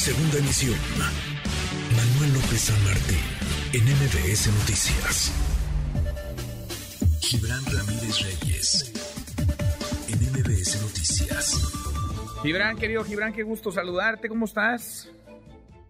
Segunda 0.00 0.38
emisión. 0.38 0.78
Manuel 1.94 2.32
López 2.32 2.58
San 2.58 2.84
Martín, 2.84 3.18
en 3.74 3.84
MBS 3.84 4.46
Noticias. 4.48 5.30
Gibran 7.20 7.62
Ramírez 7.66 8.22
Reyes, 8.22 8.92
en 10.08 10.18
MBS 10.32 10.80
Noticias. 10.80 11.70
Gibran, 12.42 12.78
querido 12.78 13.04
Gibran, 13.04 13.34
qué 13.34 13.42
gusto 13.42 13.70
saludarte, 13.70 14.30
¿cómo 14.30 14.46
estás? 14.46 15.12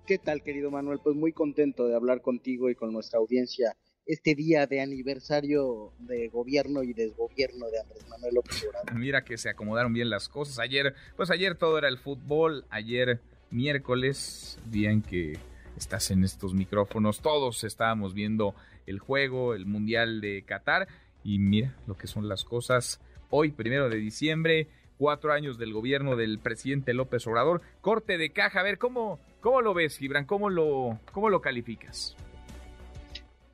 ¿Qué 0.09 0.19
tal, 0.19 0.43
querido 0.43 0.73
Manuel? 0.73 0.99
Pues 1.01 1.15
muy 1.15 1.33
contento 1.33 1.87
de 1.87 1.95
hablar 1.95 2.21
contigo 2.21 2.69
y 2.69 2.75
con 2.75 2.93
nuestra 2.93 3.21
audiencia 3.21 3.77
este 4.07 4.35
día 4.35 4.67
de 4.67 4.81
aniversario 4.81 5.93
de 6.01 6.27
gobierno 6.31 6.83
y 6.83 6.95
desgobierno 6.95 7.71
de 7.71 7.79
Andrés 7.79 8.09
Manuel 8.09 8.35
López 8.35 8.67
Obrador. 8.67 8.93
Mira 8.97 9.25
que 9.25 9.39
se 9.39 9.51
acomodaron 9.51 9.93
bien 9.93 10.11
las 10.11 10.29
cosas. 10.29 10.59
Ayer, 10.59 10.97
pues 11.17 11.31
ayer 11.31 11.55
todo 11.55 11.79
era 11.79 11.87
el 11.87 11.97
fútbol, 11.97 12.65
ayer 12.71 13.21
miércoles, 13.51 14.59
día 14.71 14.91
en 14.91 15.03
que 15.03 15.39
estás 15.77 16.11
en 16.11 16.25
estos 16.25 16.55
micrófonos, 16.55 17.21
todos 17.21 17.65
estábamos 17.65 18.15
viendo 18.15 18.55
el 18.87 18.99
juego, 18.99 19.55
el 19.55 19.67
Mundial 19.67 20.21
de 20.21 20.43
Qatar, 20.43 20.89
y 21.25 21.39
mira 21.39 21.77
lo 21.87 21.97
que 21.97 22.07
son 22.07 22.29
las 22.29 22.45
cosas. 22.45 23.01
Hoy, 23.31 23.51
primero 23.51 23.89
de 23.89 23.97
diciembre, 23.97 24.69
cuatro 24.99 25.33
años 25.33 25.59
del 25.59 25.73
gobierno 25.73 26.17
del 26.17 26.39
presidente 26.39 26.95
López 26.95 27.27
Obrador, 27.27 27.63
corte 27.81 28.19
de 28.19 28.31
caja. 28.31 28.61
A 28.61 28.63
ver, 28.63 28.79
¿cómo, 28.79 29.19
cómo 29.41 29.61
lo 29.61 29.75
ves, 29.75 29.97
Gibran? 29.97 30.27
¿Cómo 30.27 30.51
lo, 30.51 30.99
cómo 31.13 31.31
lo 31.31 31.41
calificas? 31.41 32.17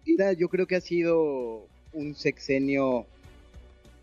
Mira, 0.05 0.33
yo 0.33 0.49
creo 0.49 0.67
que 0.67 0.77
ha 0.77 0.81
sido 0.81 1.67
un 1.93 2.15
sexenio 2.15 3.07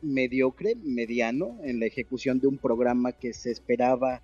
mediocre, 0.02 0.76
mediano, 0.76 1.58
en 1.64 1.80
la 1.80 1.86
ejecución 1.86 2.40
de 2.40 2.48
un 2.48 2.58
programa 2.58 3.14
que 3.14 3.34
se 3.34 3.52
esperaba 3.52 4.22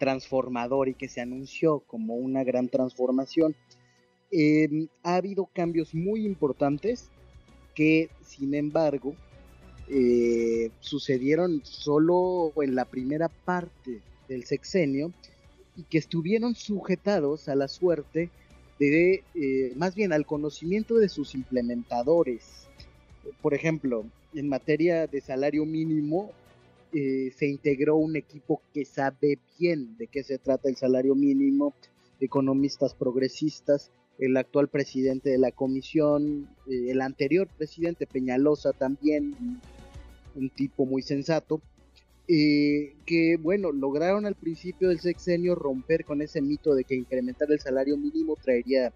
transformador 0.00 0.88
y 0.88 0.94
que 0.94 1.08
se 1.08 1.20
anunció 1.20 1.80
como 1.80 2.16
una 2.16 2.42
gran 2.42 2.68
transformación. 2.68 3.54
Em, 4.32 4.88
ha 5.02 5.16
habido 5.16 5.46
cambios 5.52 5.94
muy 5.94 6.24
importantes 6.24 7.10
que, 7.74 8.08
sin 8.22 8.54
embargo, 8.54 9.14
eh, 9.88 10.70
sucedieron 10.80 11.60
solo 11.64 12.52
en 12.62 12.74
la 12.74 12.86
primera 12.86 13.28
parte 13.28 14.00
del 14.28 14.44
sexenio 14.44 15.12
y 15.76 15.82
que 15.82 15.98
estuvieron 15.98 16.54
sujetados 16.54 17.48
a 17.48 17.54
la 17.54 17.68
suerte 17.68 18.30
de, 18.78 19.22
eh, 19.34 19.72
más 19.76 19.94
bien 19.94 20.12
al 20.12 20.24
conocimiento 20.24 20.94
de 20.96 21.10
sus 21.10 21.34
implementadores. 21.34 22.68
Por 23.42 23.52
ejemplo, 23.52 24.06
en 24.34 24.48
materia 24.48 25.06
de 25.06 25.20
salario 25.20 25.66
mínimo, 25.66 26.32
eh, 26.92 27.30
se 27.36 27.46
integró 27.46 27.96
un 27.96 28.16
equipo 28.16 28.62
que 28.74 28.84
sabe 28.84 29.38
bien 29.60 29.96
de 29.96 30.08
qué 30.08 30.24
se 30.24 30.38
trata 30.38 30.68
el 30.68 30.76
salario 30.76 31.14
mínimo, 31.14 31.72
economistas 32.18 32.94
progresistas, 32.94 33.92
el 34.18 34.36
actual 34.36 34.68
presidente 34.68 35.30
de 35.30 35.38
la 35.38 35.52
comisión, 35.52 36.48
eh, 36.66 36.90
el 36.90 37.00
anterior 37.00 37.48
presidente 37.56 38.08
Peñalosa 38.08 38.72
también, 38.72 39.60
un 40.34 40.50
tipo 40.50 40.84
muy 40.84 41.02
sensato, 41.02 41.60
eh, 42.26 42.94
que 43.06 43.36
bueno, 43.36 43.70
lograron 43.70 44.26
al 44.26 44.34
principio 44.34 44.88
del 44.88 44.98
sexenio 44.98 45.54
romper 45.54 46.04
con 46.04 46.22
ese 46.22 46.42
mito 46.42 46.74
de 46.74 46.82
que 46.82 46.96
incrementar 46.96 47.52
el 47.52 47.60
salario 47.60 47.96
mínimo 47.96 48.34
traería 48.34 48.92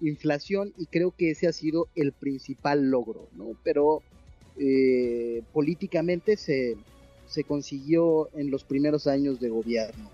inflación 0.00 0.72
y 0.76 0.86
creo 0.86 1.12
que 1.12 1.30
ese 1.30 1.46
ha 1.46 1.52
sido 1.52 1.86
el 1.94 2.10
principal 2.10 2.90
logro, 2.90 3.28
¿no? 3.36 3.56
Pero 3.62 4.02
políticamente 5.54 6.36
se, 6.36 6.76
se 7.30 7.44
consiguió 7.44 8.28
en 8.34 8.50
los 8.50 8.64
primeros 8.64 9.06
años 9.06 9.38
de 9.38 9.50
gobierno. 9.50 10.10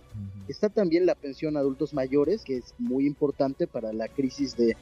Está 0.49 0.69
también 0.69 1.07
la 1.07 1.15
pensión 1.15 1.57
a 1.57 1.61
adultos 1.61 1.95
mayores, 1.95 2.43
que 2.43 2.59
es 2.59 2.75
muy 2.79 3.07
importante 3.07 3.67
para 3.67 3.95
la 3.95 4.07
crisis 4.09 4.55
de 4.55 4.77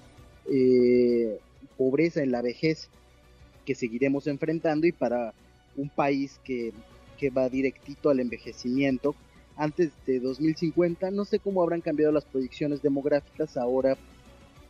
eh, 0.50 1.38
pobreza 1.78 2.24
en 2.24 2.32
la 2.32 2.42
vejez 2.42 2.88
que 3.64 3.76
seguiremos 3.76 4.26
enfrentando 4.26 4.88
y 4.88 4.90
para 4.90 5.32
un 5.76 5.88
país 5.88 6.40
que, 6.42 6.72
que 7.18 7.30
va 7.30 7.48
directito 7.48 8.10
al 8.10 8.18
envejecimiento. 8.18 9.14
Antes 9.56 9.92
de 10.04 10.18
2050, 10.18 11.12
no 11.12 11.24
sé 11.24 11.38
cómo 11.38 11.62
habrán 11.62 11.82
cambiado 11.82 12.12
las 12.12 12.24
proyecciones 12.24 12.82
demográficas 12.82 13.56
ahora 13.56 13.96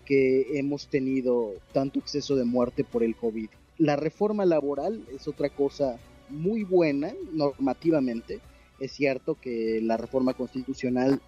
que 0.05 0.59
hemos 0.59 0.87
tenido 0.89 1.55
tanto 1.73 1.99
exceso 1.99 2.37
de 2.37 2.45
muerte 2.45 2.85
por 2.85 3.03
el 3.03 3.17
COVID. 3.17 3.49
La 3.79 3.97
reforma 3.97 4.45
laboral 4.45 5.03
es 5.17 5.27
otra 5.27 5.49
cosa 5.49 5.99
muy 6.29 6.65
buena 6.65 7.13
normativamente. 7.33 8.41
Es 8.81 8.93
cierto 8.93 9.37
que 9.41 9.81
la 9.83 9.97
reforma 9.97 10.35
constitucional 10.35 11.21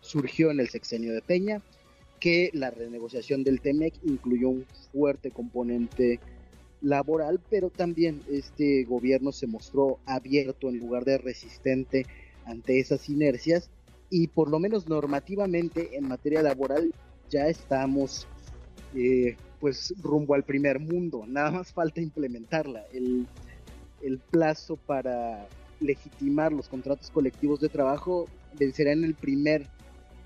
surgió 0.00 0.50
en 0.50 0.60
el 0.60 0.68
sexenio 0.68 1.12
de 1.12 1.22
Peña, 1.22 1.62
que 2.20 2.50
la 2.54 2.70
renegociación 2.70 3.44
del 3.44 3.60
TEMEC 3.60 3.94
incluyó 4.04 4.48
un 4.48 4.66
fuerte 4.92 5.30
componente 5.30 6.20
laboral, 6.80 7.40
pero 7.50 7.70
también 7.70 8.22
este 8.30 8.84
gobierno 8.84 9.32
se 9.32 9.46
mostró 9.46 9.98
abierto 10.06 10.68
en 10.68 10.78
lugar 10.78 11.04
de 11.04 11.18
resistente 11.18 12.06
ante 12.44 12.78
esas 12.78 13.08
inercias 13.08 13.70
y 14.08 14.28
por 14.28 14.50
lo 14.50 14.58
menos 14.58 14.88
normativamente 14.88 15.96
en 15.96 16.06
materia 16.08 16.42
laboral 16.42 16.92
ya 17.28 17.48
estamos 17.48 18.26
eh, 18.94 19.36
pues 19.60 19.94
rumbo 20.00 20.34
al 20.34 20.44
primer 20.44 20.78
mundo, 20.78 21.24
nada 21.26 21.50
más 21.50 21.72
falta 21.72 22.00
implementarla. 22.00 22.84
El 22.92 23.26
el 24.02 24.18
plazo 24.18 24.76
para 24.76 25.46
legitimar 25.80 26.52
los 26.52 26.68
contratos 26.68 27.10
colectivos 27.10 27.60
de 27.60 27.68
trabajo 27.68 28.26
vencerá 28.58 28.92
en 28.92 29.04
el 29.04 29.14
primer 29.14 29.66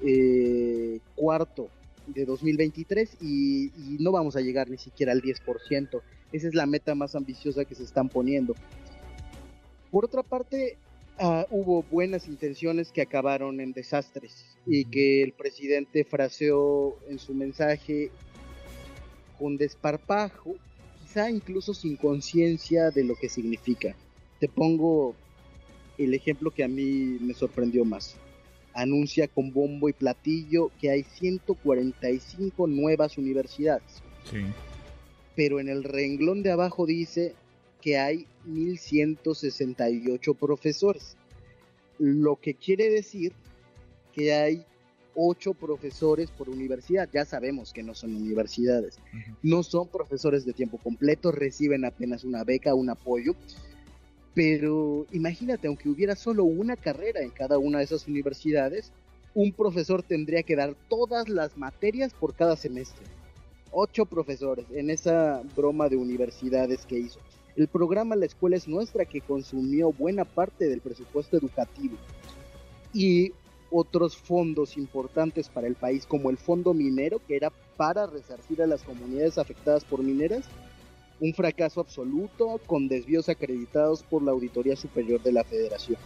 eh, 0.01 1.01
cuarto 1.17 1.69
de 2.07 2.25
2023 2.25 3.19
y, 3.21 3.67
y, 3.67 3.97
no 4.01 4.13
vamos 4.13 4.37
a 4.37 4.41
llegar 4.41 4.69
ni 4.71 4.79
siquiera 4.79 5.13
al 5.13 5.23
10%. 5.23 6.01
Esa 6.33 6.49
es 6.49 6.55
la 6.55 6.67
meta 6.67 6.95
más 6.95 7.15
ambiciosa 7.15 7.65
que 7.65 7.75
se 7.75 7.85
están 7.85 8.09
poniendo. 8.09 8.55
Por 9.91 10.05
otra 10.05 10.23
parte, 10.23 10.79
uh, 11.21 11.45
hubo 11.51 11.83
buenas 11.91 12.29
intenciones 12.29 12.93
que 12.93 13.03
acabaron 13.03 13.61
en 13.61 13.73
desastres 13.73 14.47
y 14.67 14.85
que 14.85 15.23
el 15.23 15.33
presidente 15.33 16.05
fraseó 16.05 16.97
en 17.09 17.19
su 17.19 17.35
mensaje 17.35 18.11
con 19.39 19.57
desparpajo 19.57 20.55
quizá 21.11 21.29
incluso 21.29 21.75
sin 21.75 21.97
conciencia 21.97 22.93
de 22.93 23.03
lo 23.03 23.17
que 23.17 23.29
significa. 23.29 23.97
Te 24.39 24.49
pongo 24.49 25.17
el 25.99 26.15
ejemplo 26.15 26.53
que 26.53 26.63
a 26.63 26.69
mí 26.69 27.19
me 27.21 27.35
sorprendió 27.35 27.85
más. 27.85 28.15
Anuncia 28.75 29.27
con 29.27 29.53
bombo 29.53 29.89
y 29.89 29.93
platillo 29.93 30.71
que 30.81 30.91
hay 30.91 31.03
145 31.03 32.69
nuevas 32.69 33.19
universidades. 33.19 34.03
Sí. 34.31 34.39
Pero 35.35 35.59
en 35.59 35.69
el 35.69 35.83
renglón 35.83 36.45
de 36.45 36.53
abajo 36.53 36.87
dice 36.87 37.35
que 37.83 37.99
hay 37.99 38.27
1168 38.45 40.35
profesores. 40.35 41.17
Lo 41.99 42.37
que 42.37 42.55
quiere 42.55 42.89
decir 42.89 43.33
que 44.13 44.33
hay 44.33 44.65
ocho 45.15 45.55
profesores 45.55 46.31
por 46.31 46.49
universidad. 46.49 47.09
Ya 47.13 47.25
sabemos 47.25 47.73
que 47.73 47.83
no 47.83 47.95
son 47.95 48.15
universidades. 48.15 48.99
No 49.43 49.63
son 49.63 49.89
profesores 49.89 50.45
de 50.45 50.53
tiempo 50.53 50.79
completo, 50.79 51.33
reciben 51.33 51.85
apenas 51.85 52.25
una 52.25 52.45
beca, 52.45 52.75
un 52.75 52.91
apoyo. 52.91 53.35
Pero 54.35 55.07
imagínate, 55.13 55.67
aunque 55.67 55.89
hubiera 55.89 56.15
solo 56.15 56.45
una 56.45 56.77
carrera 56.77 57.21
en 57.21 57.31
cada 57.31 57.59
una 57.59 57.79
de 57.79 57.85
esas 57.85 58.07
universidades, 58.07 58.93
un 59.35 59.53
profesor 59.53 60.03
tendría 60.03 60.43
que 60.43 60.57
dar 60.57 60.75
todas 60.89 61.29
las 61.29 61.57
materias 61.57 62.13
por 62.13 62.35
cada 62.35 62.57
semestre. 62.57 63.07
Ocho 63.73 64.07
profesores 64.07 64.67
en 64.73 64.91
esa 64.91 65.43
broma 65.57 65.89
de 65.89 65.97
universidades 65.97 66.87
que 66.87 66.99
hizo. 66.99 67.21
El 67.57 67.69
programa 67.69 68.17
La 68.17 68.27
Escuela 68.27 68.57
es 68.57 68.69
Nuestra 68.69 69.05
que 69.05 69.21
consumió 69.21 69.93
buena 69.93 70.25
parte 70.25 70.69
del 70.69 70.81
presupuesto 70.81 71.37
educativo. 71.37 71.97
Y 72.93 73.33
otros 73.71 74.17
fondos 74.17 74.77
importantes 74.77 75.49
para 75.49 75.67
el 75.67 75.75
país, 75.75 76.07
como 76.07 76.31
el 76.31 76.37
fondo 76.37 76.75
minero, 76.75 77.21
que 77.27 77.37
era 77.37 77.51
para 77.77 78.07
resarcir 78.07 78.63
a 78.63 78.67
las 78.67 78.83
comunidades 78.83 79.39
afectadas 79.39 79.85
por 79.85 80.03
mineras, 80.03 80.45
un 81.21 81.35
fracaso 81.35 81.81
absoluto 81.81 82.61
con 82.67 82.89
desvíos 82.89 83.29
acreditados 83.29 84.03
por 84.03 84.23
la 84.23 84.33
Auditoría 84.33 84.77
Superior 84.77 85.23
de 85.23 85.33
la 85.33 85.45
Federación. 85.45 85.99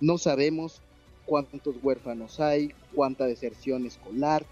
No 0.00 0.18
sabemos 0.18 0.80
cuántos 1.24 1.76
huérfanos 1.82 2.40
hay, 2.40 2.72
cuánta 2.94 3.26
deserción 3.26 3.86
escolar, 3.86 4.44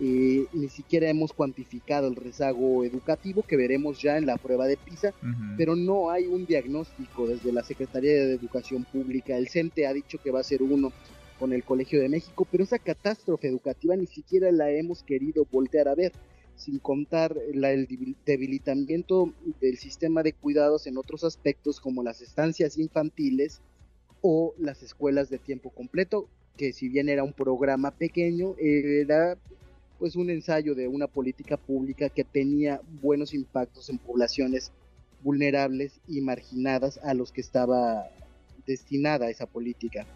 eh, 0.00 0.46
ni 0.52 0.68
siquiera 0.68 1.08
hemos 1.08 1.32
cuantificado 1.32 2.08
el 2.08 2.16
rezago 2.16 2.82
educativo 2.82 3.42
que 3.42 3.56
veremos 3.56 4.02
ya 4.02 4.16
en 4.16 4.26
la 4.26 4.36
prueba 4.36 4.66
de 4.66 4.76
PISA, 4.76 5.12
pero 5.56 5.76
no 5.76 6.10
hay 6.10 6.26
un 6.26 6.46
diagnóstico 6.46 7.28
desde 7.28 7.52
la 7.52 7.62
Secretaría 7.62 8.12
de 8.12 8.34
Educación 8.34 8.84
Pública. 8.84 9.36
El 9.36 9.48
CENTE 9.48 9.86
ha 9.86 9.92
dicho 9.92 10.18
que 10.18 10.32
va 10.32 10.40
a 10.40 10.44
ser 10.44 10.62
uno 10.62 10.92
con 11.38 11.52
el 11.52 11.64
Colegio 11.64 12.00
de 12.00 12.08
México, 12.08 12.46
pero 12.50 12.64
esa 12.64 12.78
catástrofe 12.78 13.48
educativa 13.48 13.96
ni 13.96 14.06
siquiera 14.06 14.50
la 14.52 14.70
hemos 14.70 15.02
querido 15.02 15.46
voltear 15.50 15.88
a 15.88 15.94
ver, 15.94 16.12
sin 16.56 16.78
contar 16.78 17.36
el 17.52 17.88
debilitamiento 18.24 19.32
del 19.60 19.76
sistema 19.76 20.22
de 20.22 20.32
cuidados 20.32 20.86
en 20.86 20.96
otros 20.98 21.24
aspectos 21.24 21.80
como 21.80 22.02
las 22.02 22.20
estancias 22.20 22.78
infantiles 22.78 23.60
o 24.20 24.54
las 24.58 24.82
escuelas 24.82 25.28
de 25.30 25.38
tiempo 25.38 25.70
completo, 25.70 26.28
que 26.56 26.72
si 26.72 26.88
bien 26.88 27.08
era 27.08 27.24
un 27.24 27.32
programa 27.32 27.90
pequeño, 27.90 28.54
era 28.58 29.36
pues 29.98 30.16
un 30.16 30.30
ensayo 30.30 30.74
de 30.74 30.88
una 30.88 31.06
política 31.06 31.56
pública 31.56 32.08
que 32.08 32.24
tenía 32.24 32.80
buenos 33.02 33.34
impactos 33.34 33.90
en 33.90 33.98
poblaciones 33.98 34.72
vulnerables 35.22 36.00
y 36.06 36.20
marginadas 36.20 36.98
a 36.98 37.14
los 37.14 37.32
que 37.32 37.40
estaba 37.40 38.08
destinada 38.66 39.30
esa 39.30 39.46
política. 39.46 40.06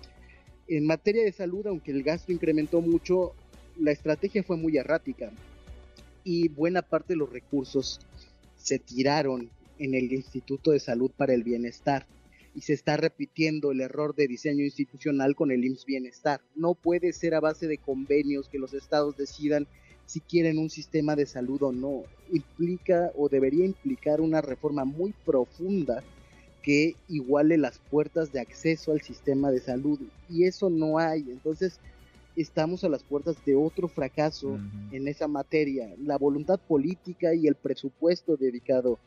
En 0.68 0.84
materia 0.84 1.24
de 1.24 1.32
salud, 1.32 1.66
aunque 1.66 1.92
el 1.92 2.02
gasto 2.02 2.30
incrementó 2.30 2.82
mucho, 2.82 3.32
la 3.80 3.90
estrategia 3.90 4.42
fue 4.42 4.58
muy 4.58 4.76
errática 4.76 5.32
y 6.24 6.48
buena 6.48 6.82
parte 6.82 7.14
de 7.14 7.16
los 7.16 7.32
recursos 7.32 8.00
se 8.56 8.78
tiraron 8.78 9.48
en 9.78 9.94
el 9.94 10.12
Instituto 10.12 10.72
de 10.72 10.80
Salud 10.80 11.10
para 11.16 11.32
el 11.32 11.42
Bienestar 11.42 12.06
y 12.54 12.60
se 12.60 12.74
está 12.74 12.98
repitiendo 12.98 13.70
el 13.70 13.80
error 13.80 14.14
de 14.14 14.28
diseño 14.28 14.62
institucional 14.62 15.34
con 15.34 15.50
el 15.52 15.64
IMSS 15.64 15.86
Bienestar. 15.86 16.42
No 16.54 16.74
puede 16.74 17.14
ser 17.14 17.34
a 17.34 17.40
base 17.40 17.66
de 17.66 17.78
convenios 17.78 18.50
que 18.50 18.58
los 18.58 18.74
estados 18.74 19.16
decidan 19.16 19.66
si 20.04 20.20
quieren 20.20 20.58
un 20.58 20.68
sistema 20.68 21.16
de 21.16 21.24
salud 21.24 21.62
o 21.62 21.72
no. 21.72 22.02
Implica 22.30 23.10
o 23.16 23.30
debería 23.30 23.64
implicar 23.64 24.20
una 24.20 24.42
reforma 24.42 24.84
muy 24.84 25.14
profunda 25.24 26.02
que 26.62 26.96
iguale 27.08 27.56
las 27.56 27.78
puertas 27.78 28.32
de 28.32 28.40
acceso 28.40 28.92
al 28.92 29.00
sistema 29.00 29.50
de 29.50 29.60
salud 29.60 29.98
y 30.28 30.44
eso 30.44 30.70
no 30.70 30.98
hay. 30.98 31.20
Entonces, 31.30 31.80
estamos 32.36 32.84
a 32.84 32.88
las 32.88 33.02
puertas 33.02 33.36
de 33.44 33.56
otro 33.56 33.88
fracaso 33.88 34.58
en 34.92 35.08
esa 35.08 35.28
materia. 35.28 35.88
La 36.04 36.18
voluntad 36.18 36.58
política 36.58 37.34
y 37.34 37.46
el 37.46 37.54
presupuesto 37.54 38.36
dedicado 38.36 38.98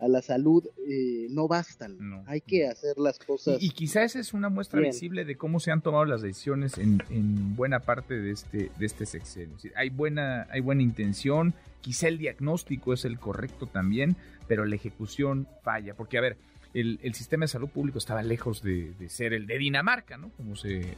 a 0.00 0.08
la 0.08 0.22
salud 0.22 0.66
eh, 0.88 1.26
no 1.30 1.46
bastan. 1.46 2.24
Hay 2.26 2.40
que 2.40 2.66
hacer 2.66 2.98
las 2.98 3.18
cosas. 3.18 3.62
Y, 3.62 3.66
y 3.66 3.70
quizá 3.70 4.02
esa 4.02 4.18
es 4.18 4.32
una 4.32 4.48
muestra 4.48 4.80
visible 4.80 5.24
de 5.24 5.36
cómo 5.36 5.60
se 5.60 5.70
han 5.70 5.82
tomado 5.82 6.06
las 6.06 6.22
decisiones 6.22 6.78
en, 6.78 7.02
en 7.10 7.54
buena 7.54 7.80
parte 7.80 8.18
de 8.18 8.30
este, 8.30 8.70
de 8.78 8.86
este 8.86 9.04
sexenio. 9.06 9.56
hay, 9.76 9.90
buena, 9.90 10.48
hay 10.50 10.60
buena 10.60 10.82
intención, 10.82 11.54
quizá 11.82 12.08
el 12.08 12.18
diagnóstico 12.18 12.94
es 12.94 13.04
el 13.04 13.18
correcto 13.18 13.66
también, 13.66 14.16
pero 14.48 14.64
la 14.64 14.74
ejecución 14.74 15.46
falla. 15.62 15.94
Porque, 15.94 16.16
a 16.16 16.22
ver, 16.22 16.38
el, 16.74 17.14
sistema 17.14 17.44
de 17.44 17.48
salud 17.48 17.68
público 17.68 17.98
estaba 17.98 18.22
lejos 18.22 18.62
de, 18.62 18.94
ser 19.08 19.32
el 19.32 19.46
de 19.46 19.58
Dinamarca, 19.58 20.16
¿no? 20.16 20.30
Como 20.36 20.56
se 20.56 20.96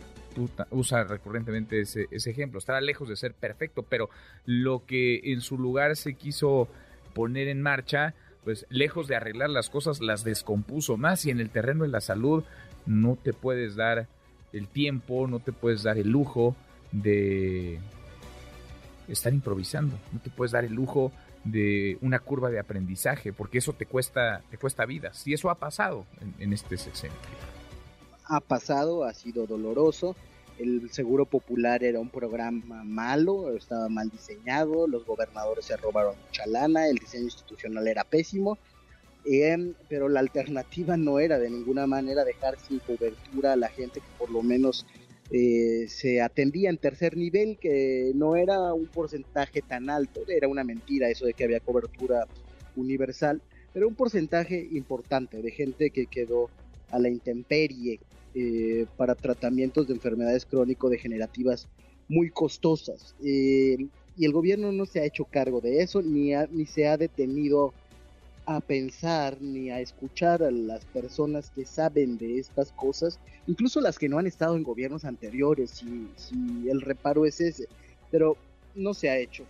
usa 0.71 1.05
recurrentemente 1.05 1.81
ese, 1.81 2.09
ese 2.11 2.31
ejemplo. 2.31 2.59
Estaba 2.59 2.81
lejos 2.81 3.09
de 3.09 3.17
ser 3.17 3.35
perfecto, 3.35 3.83
pero 3.83 4.11
lo 4.45 4.85
que 4.87 5.21
en 5.33 5.41
su 5.41 5.59
lugar 5.59 5.97
se 5.97 6.15
quiso 6.15 6.69
poner 7.15 7.49
en 7.49 7.63
marcha, 7.63 8.15
pues 8.45 8.67
lejos 8.69 9.09
de 9.09 9.17
arreglar 9.17 9.51
las 9.51 9.71
cosas, 9.71 10.01
las 10.01 10.25
descompuso 10.25 10.97
más 10.97 11.25
y 11.27 11.31
en 11.31 11.41
el 11.41 11.51
terreno 11.51 11.85
de 11.85 11.91
la 11.91 12.01
salud 12.01 12.45
no 12.87 13.17
te 13.17 13.33
puedes 13.33 13.77
dar 13.77 14.09
el 14.53 14.69
tiempo, 14.69 15.27
no 15.27 15.41
te 15.41 15.53
puedes 15.53 15.83
dar 15.83 15.99
el 15.99 16.11
lujo 16.11 16.57
de 16.91 17.81
estar 19.09 19.33
improvisando, 19.33 19.99
no 20.13 20.21
te 20.21 20.31
puedes 20.31 20.53
dar 20.53 20.65
el 20.65 20.73
lujo 20.73 21.13
de 21.45 21.99
una 22.01 22.21
curva 22.21 22.51
de 22.51 22.61
aprendizaje, 22.61 23.33
porque 23.33 23.59
eso 23.59 23.73
te 23.73 23.87
cuesta, 23.87 24.43
te 24.51 24.59
cuesta 24.59 24.85
vidas. 24.87 25.27
Y 25.27 25.35
eso 25.35 25.51
ha 25.51 25.57
pasado 25.57 26.07
en, 26.39 26.53
este 26.53 26.77
sexenio. 26.77 27.17
Ha 28.25 28.41
pasado, 28.41 29.05
ha 29.05 29.13
sido 29.13 29.47
doloroso. 29.47 30.15
El 30.59 30.91
Seguro 30.91 31.27
Popular 31.27 31.83
era 31.83 31.99
un 31.99 32.11
programa 32.11 32.85
malo, 32.85 33.57
estaba 33.57 33.89
mal 33.89 34.11
diseñado, 34.11 34.87
los 34.87 35.05
gobernadores 35.05 35.65
se 35.65 35.77
robaron 35.77 36.15
mucha 36.27 36.47
lana, 36.47 36.87
el 36.87 36.99
diseño 36.99 37.25
institucional 37.25 37.89
era 37.89 38.05
pésimo, 38.05 38.59
em, 39.25 39.75
pero 39.89 40.09
la 40.09 40.21
alternativa 40.21 40.97
no 40.97 41.19
era 41.19 41.39
de 41.39 41.51
ninguna 41.51 41.87
manera 41.87 42.25
dejar 42.25 42.59
sin 42.59 42.79
cobertura 42.81 43.55
a 43.55 43.57
la 43.57 43.71
gente 43.71 44.01
que 44.01 44.07
por 44.19 44.31
lo 44.31 44.43
menos 44.43 44.87
eh, 45.31 45.87
se 45.89 46.21
atendía 46.21 46.71
en 46.71 46.79
tercer 46.79 47.17
nivel, 47.17 47.59
que 47.59 48.13
no 48.15 48.37
era 48.37 48.75
un 48.75 48.87
porcentaje 48.87 49.63
tan 49.63 49.89
alto, 49.89 50.21
era 50.29 50.49
una 50.49 50.65
mentira 50.65 51.09
eso 51.09 51.27
de 51.27 51.35
que 51.35 51.45
había 51.45 51.61
cobertura 51.61 52.27
universal, 52.77 53.43
pero 53.73 53.89
un 53.89 53.95
porcentaje 53.95 54.69
importante 54.73 55.41
de 55.41 55.51
gente 55.51 55.91
que 55.91 56.07
quedó 56.07 56.51
a 56.91 56.99
la 56.99 57.09
intemperie 57.09 58.01
eh, 58.35 58.87
para 58.97 59.15
tratamientos 59.15 59.89
de 59.89 59.95
enfermedades 59.95 60.45
crónico-degenerativas 60.47 61.69
muy 62.09 62.31
costosas. 62.31 63.15
Eh, 63.25 63.77
y 64.17 64.27
el 64.27 64.33
gobierno 64.33 64.73
no 64.73 64.85
se 64.85 65.01
ha 65.01 65.05
hecho 65.05 65.25
cargo 65.25 65.61
de 65.61 65.83
eso, 65.83 66.03
ni, 66.03 66.33
ni 66.51 66.67
se 66.67 66.87
ha 66.87 66.97
detenido 66.97 67.73
a 68.47 68.61
pensar 68.61 69.41
ni 69.41 69.71
a 69.71 69.81
escuchar 69.81 70.43
a 70.43 70.51
las 70.51 70.85
personas 70.87 71.51
que 71.51 71.65
saben 71.65 72.19
de 72.19 72.39
estas 72.39 72.73
cosas, 72.73 73.21
incluso 73.47 73.81
las 73.81 73.99
que 73.99 74.09
no 74.09 74.19
han 74.19 74.27
estado 74.27 74.57
en 74.57 74.63
gobiernos 74.63 75.05
anteriores, 75.05 75.83
si, 76.17 76.69
el 76.69 76.81
reparo 76.81 77.25
es 77.25 77.41
ese, 77.41 77.69
pero 78.11 78.37
no 78.75 78.95
se 78.95 79.11
ha 79.11 79.19
hecho. 79.19 79.45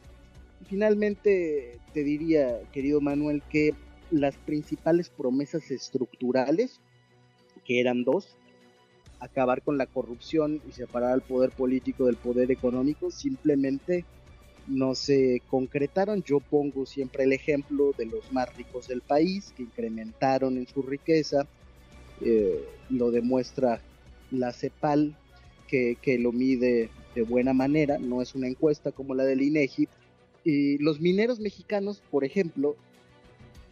Finalmente 0.69 1.79
te 1.93 2.05
diría, 2.05 2.61
querido 2.73 3.01
Manuel, 3.01 3.43
que 3.51 3.75
las 4.11 4.37
principales 4.37 5.09
promesas 5.09 5.71
estructurales, 5.71 6.81
que 7.65 7.81
eran 7.81 8.05
dos, 8.05 8.37
acabar 9.21 9.63
con 9.63 9.79
la 9.79 9.87
corrupción 9.87 10.61
y 10.69 10.73
separar 10.73 11.13
al 11.13 11.23
poder 11.23 11.51
político 11.51 12.07
del 12.07 12.17
poder 12.17 12.51
económico, 12.51 13.11
simplemente 13.11 14.05
no 14.67 14.95
se 14.95 15.43
concretaron. 15.49 16.23
Yo 16.23 16.41
pongo 16.41 16.87
siempre 16.87 17.25
el 17.25 17.33
ejemplo 17.33 17.93
de 17.97 18.07
los 18.07 18.33
más 18.33 18.55
ricos 18.57 18.89
del 18.89 19.01
país 19.01 19.53
que 19.57 19.65
incrementaron 19.65 20.57
en 20.57 20.67
su 20.67 20.83
riqueza. 20.83 21.47
Eh, 22.21 22.65
lo 22.91 23.11
demuestra 23.11 23.81
la 24.31 24.53
CEPAL 24.53 25.17
que, 25.69 26.19
lo 26.19 26.33
mide 26.33 26.91
de 27.15 27.23
buena 27.23 27.55
manera, 27.55 27.99
no 27.99 28.21
es 28.21 28.35
una 28.35 28.47
encuesta 28.47 28.93
como 28.93 29.15
la 29.15 29.25
del 29.25 29.41
INEGI. 29.41 29.89
Y 30.45 30.79
los 30.79 31.01
mineros 31.01 31.41
mexicanos, 31.41 32.03
por 32.11 32.25
ejemplo, 32.25 32.77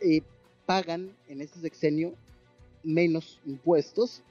eh, 0.00 0.22
pagan 0.64 1.10
en 1.28 1.42
este 1.42 1.60
sexenio 1.60 2.14
menos 2.82 3.38
impuestos 3.44 4.22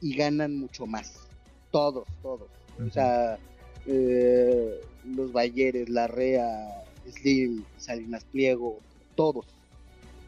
y 0.00 0.16
ganan 0.16 0.56
mucho 0.56 0.86
más. 0.86 1.28
Todos, 1.70 2.06
todos. 2.22 2.48
O 2.80 2.90
sea, 2.90 3.38
eh, 3.88 4.80
los 5.16 5.32
Bayeres, 5.32 5.88
Larrea, 5.88 6.84
Slim, 7.10 7.64
Salinas 7.78 8.24
Pliego, 8.24 8.78
todos. 9.14 9.46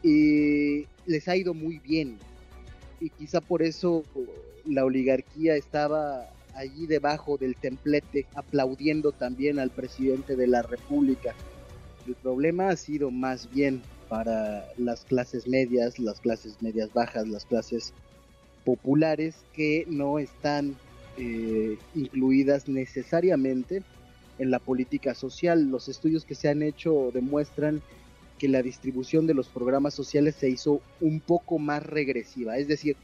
Y 0.03 0.87
les 1.05 1.27
ha 1.27 1.35
ido 1.35 1.53
muy 1.53 1.77
bien. 1.79 2.17
Y 2.99 3.09
quizá 3.09 3.39
por 3.39 3.61
eso 3.61 4.03
la 4.65 4.83
oligarquía 4.83 5.55
estaba 5.55 6.27
allí 6.55 6.87
debajo 6.87 7.37
del 7.37 7.55
templete 7.55 8.25
aplaudiendo 8.35 9.11
también 9.11 9.59
al 9.59 9.69
presidente 9.69 10.35
de 10.35 10.47
la 10.47 10.63
República. 10.63 11.35
El 12.07 12.15
problema 12.15 12.69
ha 12.69 12.75
sido 12.75 13.11
más 13.11 13.49
bien 13.51 13.81
para 14.09 14.67
las 14.77 15.05
clases 15.05 15.47
medias, 15.47 15.99
las 15.99 16.19
clases 16.19 16.61
medias 16.61 16.91
bajas, 16.93 17.27
las 17.27 17.45
clases 17.45 17.93
populares 18.65 19.35
que 19.53 19.85
no 19.87 20.19
están 20.19 20.75
eh, 21.17 21.77
incluidas 21.95 22.67
necesariamente 22.67 23.83
en 24.39 24.51
la 24.51 24.59
política 24.59 25.13
social. 25.13 25.69
Los 25.69 25.87
estudios 25.87 26.25
que 26.25 26.35
se 26.35 26.49
han 26.49 26.63
hecho 26.63 27.11
demuestran 27.13 27.81
que 28.37 28.47
la 28.47 28.63
distribución 28.63 29.27
de 29.27 29.35
los 29.35 29.47
programas 29.47 29.93
sociales 29.93 30.35
se 30.35 30.49
hizo 30.49 30.81
un 30.99 31.19
poco 31.19 31.59
más 31.59 31.85
regresiva, 31.85 32.57
es 32.57 32.67
decir, 32.67 32.95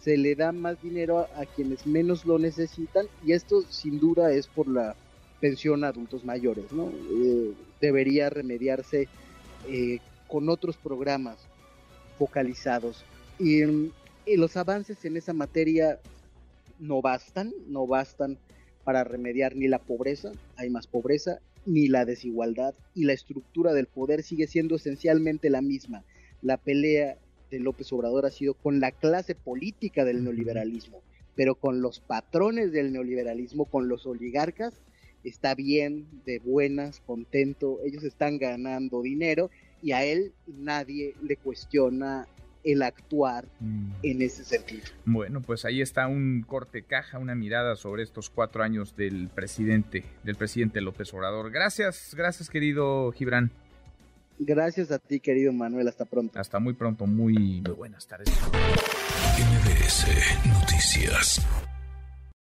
se 0.00 0.16
le 0.16 0.36
da 0.36 0.52
más 0.52 0.80
dinero 0.80 1.26
a, 1.34 1.46
quienes 1.46 1.86
menos 1.86 2.24
lo 2.26 2.38
necesitan 2.38 3.06
y 3.24 3.32
esto 3.32 3.62
sin 3.70 3.98
duda 3.98 4.32
es 4.32 4.46
por 4.46 4.68
la 4.68 4.94
pensión 5.40 5.82
a 5.82 5.88
adultos 5.88 6.24
mayores, 6.24 6.70
¿no? 6.70 6.92
Eh, 7.10 7.54
debería 7.80 8.30
remediarse 8.30 9.08
eh, 9.66 9.98
con 10.28 10.48
otros 10.48 10.76
programas 10.76 11.38
focalizados 12.18 13.04
y, 13.38 13.62
y 14.26 14.36
los 14.36 14.56
avances 14.56 15.04
en 15.04 15.16
esa 15.16 15.32
materia 15.32 15.98
no 16.78 17.02
bastan, 17.02 17.52
no 17.66 17.86
bastan 17.86 18.38
para 18.84 19.04
remediar 19.04 19.56
ni 19.56 19.68
la 19.68 19.78
pobreza, 19.78 20.32
hay 20.56 20.70
más 20.70 20.86
pobreza, 20.86 21.40
ni 21.66 21.88
la 21.88 22.04
desigualdad, 22.04 22.74
y 22.94 23.04
la 23.04 23.14
estructura 23.14 23.72
del 23.72 23.86
poder 23.86 24.22
sigue 24.22 24.46
siendo 24.46 24.76
esencialmente 24.76 25.50
la 25.50 25.62
misma. 25.62 26.04
La 26.42 26.58
pelea 26.58 27.16
de 27.50 27.60
López 27.60 27.92
Obrador 27.92 28.26
ha 28.26 28.30
sido 28.30 28.54
con 28.54 28.80
la 28.80 28.90
clase 28.92 29.34
política 29.34 30.04
del 30.04 30.22
neoliberalismo, 30.22 31.02
pero 31.34 31.54
con 31.54 31.80
los 31.80 32.00
patrones 32.00 32.72
del 32.72 32.92
neoliberalismo, 32.92 33.64
con 33.64 33.88
los 33.88 34.06
oligarcas, 34.06 34.74
está 35.24 35.54
bien, 35.54 36.06
de 36.26 36.38
buenas, 36.38 37.00
contento, 37.00 37.80
ellos 37.84 38.04
están 38.04 38.38
ganando 38.38 39.00
dinero 39.02 39.50
y 39.82 39.92
a 39.92 40.04
él 40.04 40.32
nadie 40.46 41.14
le 41.22 41.36
cuestiona 41.36 42.28
el 42.64 42.82
actuar 42.82 43.46
mm. 43.60 43.90
en 44.02 44.22
ese 44.22 44.44
sentido. 44.44 44.84
Bueno, 45.04 45.42
pues 45.42 45.64
ahí 45.64 45.80
está 45.80 46.06
un 46.06 46.42
corte 46.46 46.82
caja, 46.82 47.18
una 47.18 47.34
mirada 47.34 47.76
sobre 47.76 48.02
estos 48.02 48.30
cuatro 48.30 48.62
años 48.62 48.96
del 48.96 49.28
presidente, 49.28 50.04
del 50.22 50.36
presidente 50.36 50.80
López 50.80 51.12
Obrador. 51.14 51.50
Gracias, 51.50 52.14
gracias 52.16 52.48
querido 52.48 53.12
Gibran. 53.12 53.50
Gracias 54.38 54.90
a 54.90 54.98
ti, 54.98 55.20
querido 55.20 55.52
Manuel. 55.52 55.86
Hasta 55.88 56.04
pronto. 56.04 56.38
Hasta 56.38 56.58
muy 56.58 56.74
pronto. 56.74 57.06
Muy, 57.06 57.62
muy 57.62 57.74
buenas 57.76 58.06
tardes. 58.06 58.28
MBS 59.38 60.06
Noticias. 60.46 61.40